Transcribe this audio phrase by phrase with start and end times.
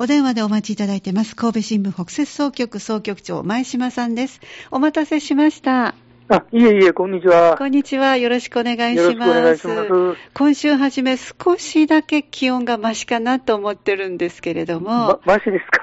[0.00, 1.34] お電話でお待ちいただいてます。
[1.34, 4.40] 神戸新聞北摂総局総局長、前島さんです。
[4.70, 5.96] お待たせしました。
[6.28, 7.56] あ、いえいえ、こんにちは。
[7.58, 8.16] こんにちは。
[8.16, 9.34] よろしくお願いします。
[9.34, 10.18] よろしくお願いします。
[10.34, 14.88] 今週初め少しだけ気温がマシかなと思ってるんですけれども。
[14.88, 15.82] ま、マシですか？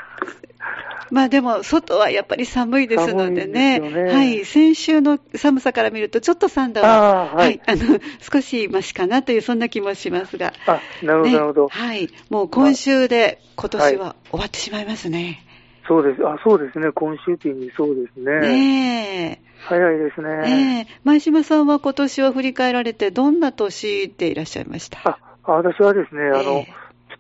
[1.12, 3.80] まあでも、外はやっぱり寒いですのでね。
[3.80, 4.46] でねはい。
[4.46, 7.62] 先週の寒さから見ると、ちょっとサンダーは、はい、はい。
[7.68, 10.54] あの、少しマシかなという、そんな気もしますが。
[10.68, 11.68] あ、なるほど、ね、なるほど。
[11.68, 12.10] はい。
[12.30, 15.44] もう今週で、今年は終わってしまいますね。
[15.88, 16.26] そうです。
[16.28, 16.92] あ、そうですね。
[16.92, 18.40] 今週的にそうですね。
[18.40, 19.46] ねえ。
[19.68, 20.28] 早いですね。
[20.46, 25.00] ええ前島さんは今年を振り返られて、どんな年でいらっしゃいました？
[25.44, 26.66] あ、私はですね、あの、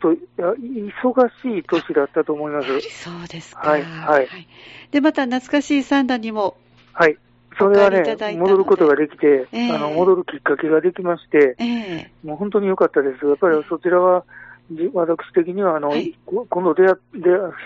[0.01, 2.67] ちょっと忙しい年だったと思います。
[3.03, 3.69] そうですか。
[3.69, 4.27] はい、はい。
[4.91, 6.57] で、また懐かしい三段にも。
[6.93, 7.17] はい。
[7.57, 8.03] それはね、
[8.37, 13.25] 戻ることができて、えー、あの、戻るきっかけができまして、えー、もう本当に良かったです。
[13.25, 14.25] やっぱりそちらは、
[14.93, 17.19] 私的には、あの、はい、今度出会って、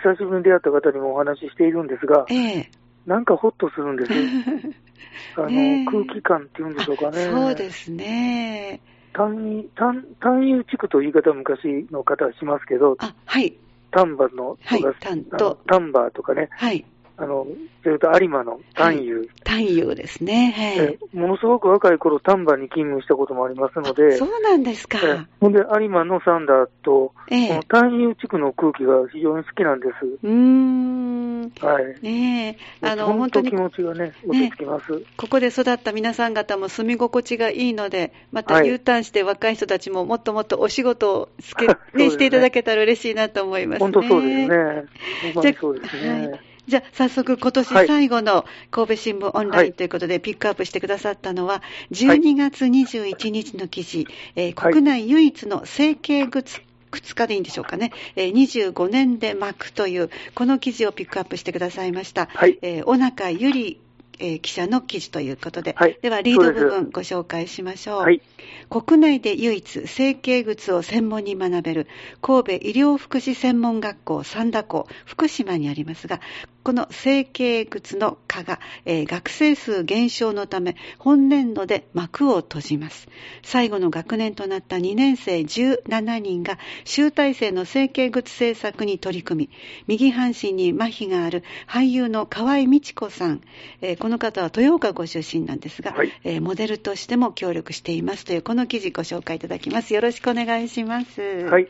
[0.04, 2.66] 久しぶりに出会った方にもお話ししているんですが、えー、
[3.08, 4.12] なんかほっとするんです
[5.38, 7.24] あの、ね、空気感っていうんでしょうかね。
[7.24, 8.82] そうですね。
[9.14, 13.56] 単位、単、単位地区という言い方は昔の方はしますけど、あ、はい。
[13.92, 15.26] 丹波の、はい、丹
[15.66, 16.86] 丹波とかね、はい。
[17.22, 17.46] あの、
[17.84, 19.30] それと有馬の丹遊。
[19.44, 20.54] 丹遊ですね。
[20.78, 24.16] はい、ものすごく若い頃丹波に勤務したこともありますので。
[24.16, 25.00] そうなんですか。
[25.42, 30.06] ほんで、有馬のサンダーと、えこの丹遊地区の空気が非常に好きなんです。
[30.24, 31.42] うーん。
[31.60, 32.02] はい。
[32.02, 32.88] ねえ。
[32.88, 43.92] あの、本当に気持ちがね、落ち着きます、ね、ここで育った皆さん方も住み心地がいいので、また U ターンして若い人たちももっともっとお仕事をつけ、 ね、ね、していただけたら嬉しいなと思いますね。
[43.92, 44.86] 本当そうですね。
[45.34, 46.49] 本当にそうですね。
[46.70, 62.28] はいじゃあ、早速、今年最後の神戸新聞オンラインということで、ピックアップしてくださったのは、12月21日の記事、えー、国内唯一の整形靴靴かでいいんでしょうかね、えー、25年で巻くという、この記事をピックアップしてくださいました。
[62.32, 62.60] はい。
[62.62, 63.82] えー、小中ゆり
[64.20, 68.02] えー、記者の記事ということで、はい、ではリード部分ご紹介しましょう。
[68.02, 68.22] はい、
[68.70, 71.88] 国内で唯一整形靴を専門に学べる
[72.22, 76.20] 神戸医療福祉専門学校三田校福島にありますが、
[76.64, 83.08] この整形靴の科が、えー、学生数減少のため本年度で幕を閉じます。
[83.44, 89.50] 最後の学年となった2年生17人が集大成の整形靴制作に取り組み、
[89.88, 93.42] 右半身に麻痺がある俳優の河合美智子さん、
[93.82, 99.94] えー、この方は豊岡ご出身なんですが、はい、えー、モデルとしても協力していますというこの記事ご紹介いただきます。
[99.94, 101.22] よろしくお願いします。
[101.22, 101.68] はい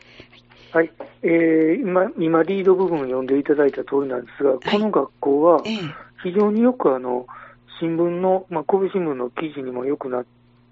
[0.72, 0.92] はい、
[1.24, 5.64] えー、今、今、リード部分を読んでいただいた通りなんですが、はい、この学校は、
[6.24, 7.28] 非常によくあの、
[7.80, 10.26] 新聞の、まあ、神戸新聞の記事にもよくな、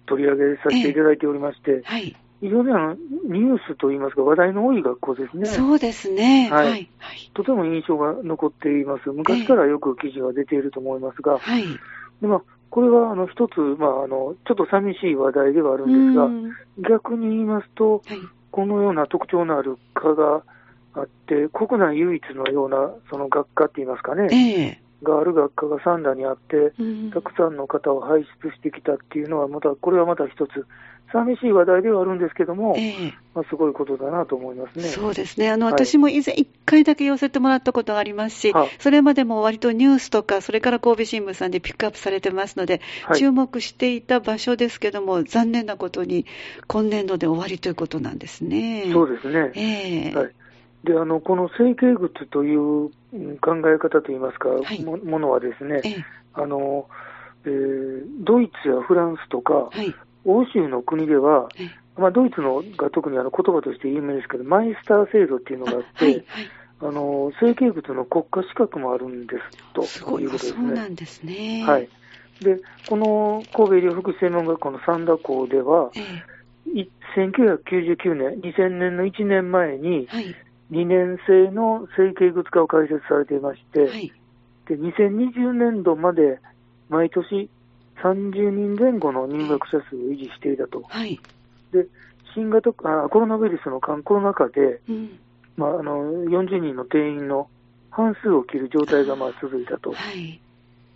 [0.05, 5.45] 取り上げさせていただいておりまして、はい、非常にあの、ニュースといいますか、話題の多い学校ですね。
[5.47, 6.49] そうですね。
[6.51, 6.69] はい。
[6.69, 6.89] はい、
[7.33, 9.09] とても印象が残っています。
[9.09, 11.63] 昔からよく記事が出ていると思いますが、はい。
[12.21, 18.19] でまあ、これはあの一つ、まあ、あのちょっと寂しい話題ではあるんですが、逆に言いますと、はい、
[18.51, 20.41] このような特徴のある科が
[20.93, 24.27] あって、国内唯一のようなその学科って言いますかね、
[25.03, 30.65] がある学科が三田にあって、うん、たくさんの方を輩出してきたっていうのは、また、これはまた一つ、
[31.11, 34.85] 寂しい話題ではあるんですけども、えー、まあ、すごいことだなと思いますね。
[34.85, 35.49] そうですね。
[35.49, 46.25] あの、はい、私も以前一回だけ寄せてもらったことがありますし、それまでも割とニュースとか、それから神戸新聞さんでピックアップされてますので、はい、注目していた場所ですけども、残念なことに
[46.67, 48.89] 今年度で終わりということなんですね。
[48.91, 49.51] そうですね。
[49.55, 50.31] えー、はい。
[50.87, 52.89] で、あの、この整形靴という
[53.41, 56.03] 考え方といいますか、はい、もものはですね、えー、
[56.33, 56.87] あの、
[57.45, 59.93] えー、ドイツやフランスとか、はい、
[60.23, 61.49] 欧州の国では、
[61.97, 66.23] まあ、ドイツのが特にあの言葉として有名ですけど、マイスター制度っていうのがあって、はいはい、
[66.81, 70.67] あの整形物の国家資格もあるんですということですね。
[70.67, 71.65] そうなんですね。
[71.65, 71.89] はい。
[72.41, 76.87] で、この神戸医療福祉専門学校の三田校では、ええ、
[77.17, 80.07] 1999年、2000年の1年前に、
[80.71, 84.11] 2年生の整形物科を開設されていまして、はい、
[84.67, 86.39] で2020年度まで
[86.89, 87.49] 毎年
[88.03, 90.83] 30人前後の入学者数を維持していたと。
[90.87, 91.19] はい、
[91.71, 91.87] で
[92.33, 95.19] 新型あコロナウイルスのコロナ禍で、うん、
[95.55, 97.49] まあ、あの40人の定員の
[97.89, 99.91] 半数を切る状態がまあ続いたと。
[99.91, 100.39] はい、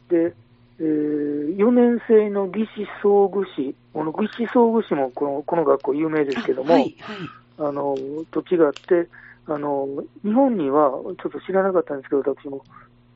[0.09, 0.33] で、
[0.79, 7.17] えー、4年生の技師総具士、この技師総具士もこのこの学校有名ですけども、あはいはい、
[7.57, 7.95] あの
[8.29, 9.09] と違って、
[9.47, 9.87] あの
[10.23, 12.63] 日本にはちょっと知らなかったんですけど、私も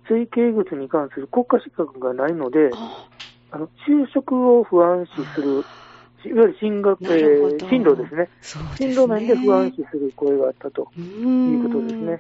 [0.08, 2.72] 整形物に関する国家資格がないので、
[3.52, 5.64] あの就職を不安視する、
[6.26, 8.30] いわゆる進学、えー、進路ですね。
[8.76, 12.20] 進路面で不安視する声があったということですね。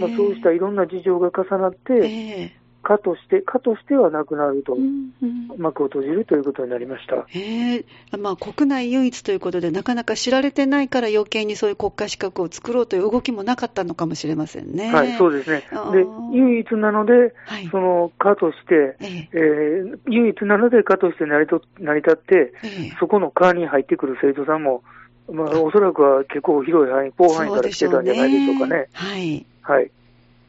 [0.00, 2.52] まあ、そうしたいろんな事情が重なって、
[2.86, 7.26] かとして、かとしてはなくなると、うんうん、幕を閉じるということになりました。
[7.36, 7.84] え
[8.16, 14.94] まあ、国内唯一ということで、なかなか知られてないから余計にそういう国家資格を作ろうという動きもなかったのかもしれませんね。
[14.94, 15.64] はい、そうですね。
[15.92, 24.84] で、唯一なので、はい、その課として、ええー、唯一なので課として成りと成り立って、えそこの課に入ってくる生徒さんも、
[25.28, 28.76] まあ、おそらくは結構広い範囲、広範囲から来てたんじゃないでしょうかね。
[28.76, 29.46] ねはい。
[29.62, 29.90] はい。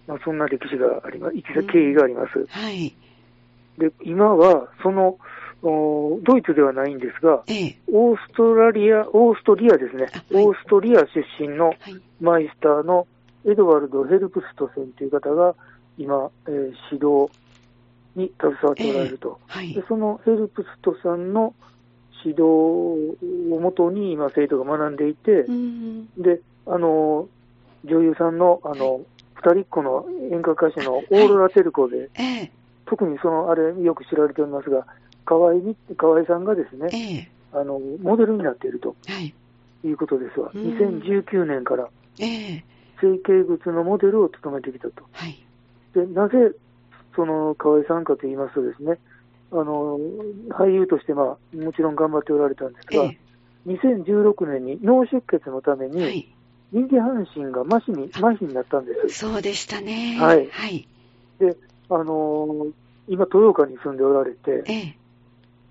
[0.08, 1.36] まあ、そんな歴史があります、
[1.72, 2.40] 経緯があります。
[2.40, 2.96] うん、はい。
[3.78, 5.18] で、今は、その、
[5.62, 11.74] ドイツではないんですが、ええ、オーストラリア、オーストリアですね、はい、オーストリア出身の
[12.22, 13.08] マイスターの
[13.46, 15.56] エドワルド・ヘルプストセンという方が、
[15.98, 17.30] 今、えー、指導
[18.16, 19.84] に携わっておられると、えはい、で。
[19.88, 21.56] そのヘルプストさんの
[22.24, 27.28] 指導をもとに今、生徒が学んでいて、うん、で、あの、
[27.84, 29.17] 女優さんの、あの、二
[29.54, 32.52] 人っ子の演歌歌手のオーロラ・テルコで、はい、
[32.86, 34.86] 特にその、あれ、よく知られておりますが、
[35.26, 35.56] 河合
[35.98, 39.34] 河合さんがですね、あの、モデルになっていると、はい、
[39.84, 40.52] いうことですわ。
[40.54, 45.04] 2019年から、整形靴のモデルを務めてきたと。
[45.12, 45.44] はい、
[45.94, 46.52] でなぜ、
[47.16, 48.98] その河合さんかと言いますとですね、
[49.52, 50.00] あの、
[50.50, 53.18] 俳優として、まあ、もちろん頑張っておられたんですが、え
[53.68, 56.34] 2016年に脳出血のために、はい
[56.72, 59.20] 右半身が麻痺に麻痺になったんです。
[59.20, 60.18] そうでしたね。
[60.20, 60.50] はい。
[60.50, 60.88] はい、
[61.40, 61.56] で、
[61.90, 62.72] あのー、
[63.08, 64.98] 今、豊岡に住んでおられて、ええ、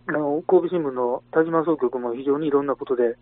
[0.07, 3.17] あの神戸新聞の田島総局も非常にいろんなことで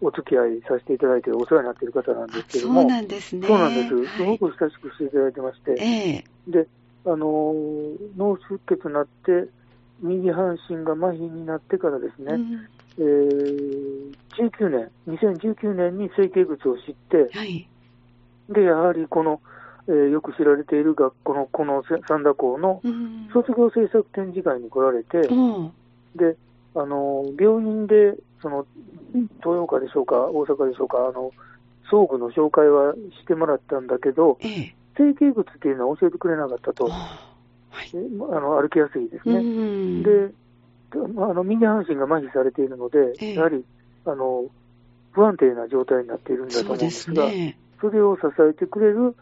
[0.00, 3.46] お付き合いさせていただいて、お世話になっている方なんですけども、そうなんですね。
[3.46, 4.16] そうなんです。
[4.16, 6.66] すごく親しくしていただいてまして、ええ、で、
[7.06, 9.48] あのー、脳出血になって、
[10.00, 12.68] 右半身が麻痺になってからですね、うん、
[13.00, 17.66] えー、19年、2019年に整形靴を知って、はい、
[18.50, 19.40] で、やはりこの、
[19.88, 22.82] えー、よく知られている学校のこの三田校の
[23.32, 25.72] 卒業制作展示会に来られて、うん、
[26.14, 26.36] で、
[26.74, 28.66] あの、病院で、その、
[29.14, 31.32] 豊岡でしょうか、大阪でしょうか、あの、
[31.90, 36.86] 装具の紹介はしてもらったんだけど、ええ、整形靴っていうのは教えてくれなかったと。
[36.86, 40.02] はい、あの歩きやすいですね。
[40.02, 40.32] で、
[40.92, 40.98] あ
[41.34, 43.64] の右半身が麻痺されているので、えやはり
[44.06, 44.46] あの
[45.12, 49.16] 不安定な状態になっているんだと思うんですが、そね、それを支えてくれる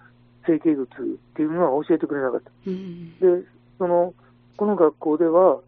[0.47, 1.05] 整形靴っ
[1.35, 2.50] ていうのは教えてくれなかった。
[2.67, 3.47] うん、で
[3.79, 4.15] その
[4.56, 5.61] この学校では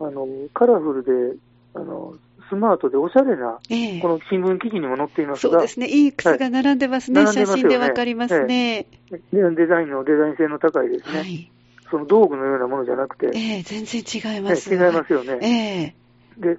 [0.00, 1.36] あのカラフルで
[1.74, 2.14] あの
[2.48, 11.18] スマートでおしゃれな、えこの新聞記事にも載っていますが、そうですね、いい靴が並んでますね、はい、写真でわかりますね、えデザインのデザイン性の高いですね。
[11.18, 11.50] はい
[11.94, 15.94] その道具のようなものじゃなくて、えー、全然違います、ね、違いますよね。
[16.36, 16.58] えー、で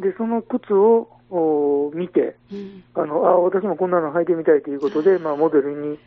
[0.00, 6.00] で、その靴をお見て、うん、あのあ、私もこんなの履いてみたいということで、まあ、モデルに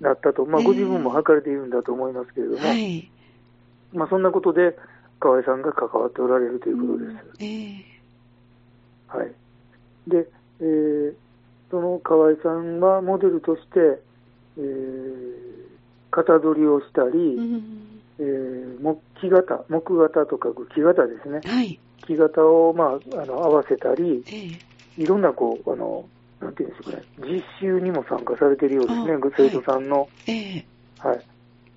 [0.00, 3.10] なったと、まあ、ご自分も履かれているんだと思いますけれども、えーはい、
[3.92, 4.76] まあ、そんなことで、
[5.18, 7.10] 河合さんが関わっておられるということです。
[7.10, 7.44] うん。
[7.44, 9.32] えー、はい。
[10.06, 10.28] で、
[10.60, 11.14] えー、
[11.72, 14.00] その河合さんはモデルとして、
[14.58, 15.42] えー、
[16.12, 21.40] 型取りをしたり、うんえー、木型、木型とか木型ですね。
[21.44, 21.78] はい。
[22.06, 26.04] 木型を、まあ、あの合わせたり、えー、いろんな、こう、あの、
[26.40, 30.00] なんていうんですかね、実習にも参加されているようですね、生徒さんの。
[30.00, 31.20] はい、えー、はい。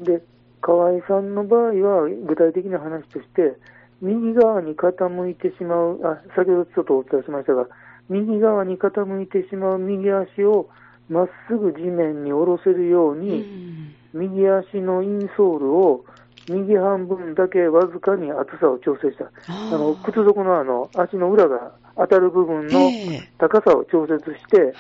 [0.02, 0.22] で、
[0.62, 3.56] 河合さんの場合は、具体的な話として、
[4.02, 7.68] 右側に傾いてしまう、あ、先ほどちょっとお伝えしましたが、
[8.10, 10.68] 右側に傾いてしまう右足を
[11.10, 16.06] まっすぐ地面に下ろせるように、右足のインソールを
[16.48, 19.26] 右半分だけわずかに厚さを調整した。
[19.48, 22.92] あの、靴底のあの、足の裏が当たる部分の
[23.38, 24.74] 高さを調節して、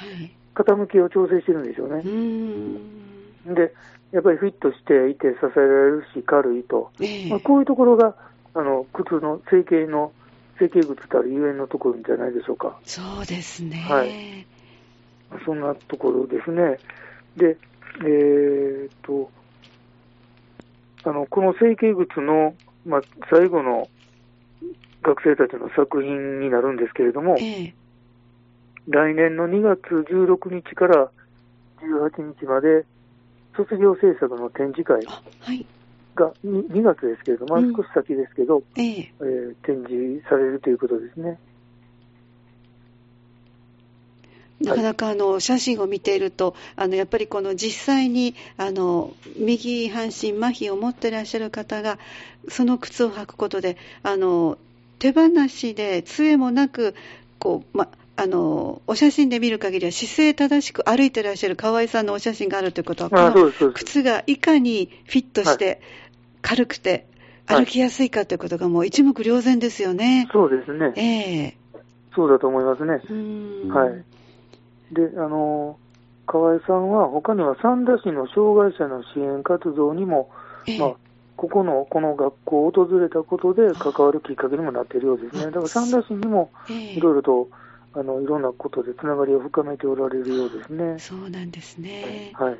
[0.53, 2.03] 傾きを調整してるんでしょうね。
[3.55, 3.73] で、
[4.11, 6.91] やっぱりフィットしていて支えられるし軽いと。
[7.29, 8.15] まあ、こういうところが、
[8.53, 10.11] あの、靴の成形の、
[10.59, 12.79] 成形靴たるゆえんのところじゃないでしょうか。
[12.85, 13.85] そうですね。
[13.89, 14.47] はい。
[15.45, 16.77] そんなところですね。
[17.35, 17.57] で、
[18.01, 19.29] えー、っと、
[21.05, 23.87] あのこの成形靴の、まあ、最後の
[25.03, 27.75] 学生たちの作品になるんですけれども、ええ、
[28.87, 29.79] 来年の2月
[30.11, 31.11] 16日から
[31.79, 32.85] 18日まで
[33.55, 35.05] 卒業制作の展示会
[36.15, 39.13] が 2, 2月ですけれども、少し先ですけど、ええ。
[39.19, 41.37] えー、展示されるということですね。
[44.61, 51.99] なかなかあの写真を見ていると、あのやっぱりこの実際にあの右半身麻痺を持っていらっしゃる方が、
[52.47, 54.57] その靴を履くことで、あの
[54.99, 56.95] 手放しで杖もなく、
[57.37, 65.81] こうま、あのお写真で見る限りは姿勢正しく歩いてらっしゃる河合さんのお写真があるということは、この靴がいかにフィットして
[66.41, 67.07] 軽くて
[67.45, 70.29] 歩きやすいかということがもう一目瞭然ですよね。
[70.31, 70.93] そうですね。
[70.95, 71.77] ええー、
[72.15, 73.01] そうだと思いますね。
[73.69, 74.03] はい。
[74.91, 75.77] で、あの、
[76.27, 80.29] 河合さんは他には三田市の障害者の支援活動にも、
[80.67, 80.95] えー、まあ、
[81.37, 85.45] ここの、この学校を訪れたことで関わるきっかけにもなっているようですね。
[85.45, 87.49] だから三田市にもいろいろと、
[87.93, 90.99] あの、いろんなことでつながりを深めておられるようですね。
[90.99, 92.31] そうなんですね。
[92.33, 92.59] はい。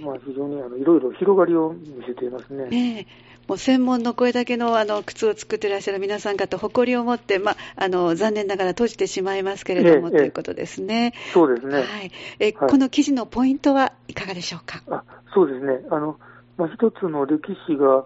[0.00, 2.66] まあ、非常にあのいろいろ広がりを見せていますね。
[2.66, 3.06] ね
[3.46, 11.12] もう専門のこれだけのあの靴を作っていらっしゃる皆さん方、誇りを持って、まあ、あの残念ながら閉じてしまいますけれども、ええ、ということですね。
[11.32, 11.74] そうですね。
[11.76, 14.82] はいえ、はい、この記事のポイントはいかがでしょうか？
[14.88, 15.80] あそうですね。
[15.90, 16.18] あの
[16.56, 18.04] まあ、一つの歴史が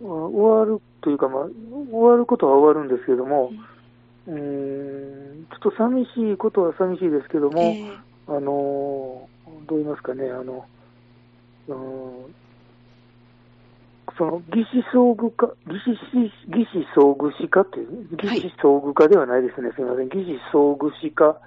[0.00, 1.42] 終わるというか、まあ、
[1.90, 3.50] 終わることは終わるんですけれども、
[4.26, 9.28] うん、んちょっと寂しいことは寂しいですけども、えー、あの
[9.66, 10.66] どう言いますかね、あの、
[11.68, 12.34] うん、
[14.16, 21.40] その義肢装具化、義肢義肢装具士化っていう、義肢装具化ではないですね、はい、すみません、義肢装具士化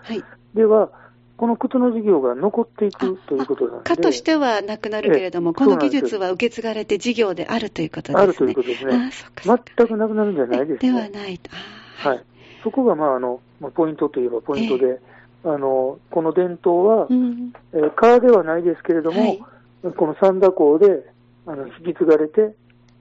[0.54, 0.90] では、
[1.38, 3.90] この靴の事業が残っていくということなんで。
[3.90, 8.22] かとしてはなくなるけれども、この技術は受け継がれて事業であるということですね。
[8.22, 9.12] あるということですね。
[9.44, 10.92] 全くなくなるんじゃないですね。
[10.92, 11.50] ではないと。
[11.98, 12.24] はい。
[12.64, 13.42] そこが、まあ、あの、
[13.74, 15.00] ポイントといえばポイントで、
[15.44, 19.44] えー、あの、この伝統は、うん、えー、川ではないですけれども、はい、
[19.82, 21.04] この三田港で、
[21.46, 22.54] あの、引き継がれて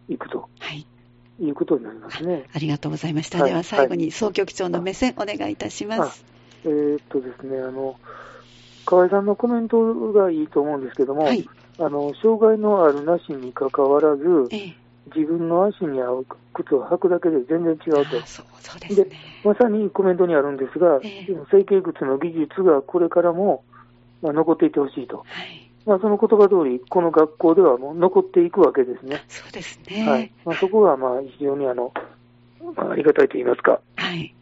[0.09, 0.49] いくと。
[0.59, 0.87] はい。
[1.41, 2.45] いうことになりますね。
[2.53, 3.39] ありがとうございました。
[3.41, 6.23] はい、では最後に総局長の目線お願いいたします。
[6.65, 7.99] えー、っとですね、あの、
[8.85, 14.77] 河合さんのコメントがいいと思うんですけども、はい、あの障害のあるなしにかかわらず、ええ、
[15.15, 18.27] 自分の足に合う靴を履くだけで全然違うと。
[18.27, 18.43] そ
[18.77, 19.11] うです、ね、で
[19.45, 23.65] まさにコメントにあるんですが、ええ、成形靴の技術がこれからも、
[24.23, 25.19] まあ、残っていてほしいと。
[25.19, 29.25] はいまあ、その言葉通り、この学校ではもう残っていくわけですね。
[29.27, 30.09] そうですね。
[30.09, 31.93] はいまあ、そこがまあ非常にあの、
[32.77, 34.33] まあ、ありがたいと言いますか、はい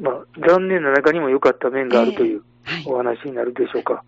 [0.00, 2.44] まあ、残念な中にも良かった面があるという、
[2.86, 4.04] お話になるでしょうか。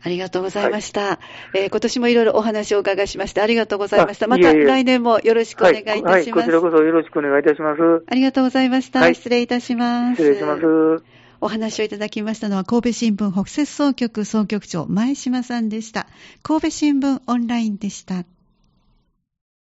[0.00, 1.00] ありがとうございました。
[1.00, 1.12] は
[1.54, 4.28] い、えー、今年もいろいろお話をお伺いしまして、ありがとうございました。
[4.28, 6.04] また来年もよろしくお願いいたします。
[6.04, 8.04] はい、はい、こちらこそよろしくお願いいたします。
[8.06, 9.12] ありがとうございました。
[9.12, 10.22] 失礼いたします。
[10.22, 11.19] 失礼します。
[11.40, 16.06] お話をいただきましたのは、神戸新聞北摂総局総局長、前島さんでした。
[16.42, 18.24] 神戸新聞オンラインでした。